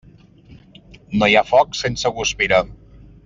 [1.19, 2.63] No hi ha foc sense guspira.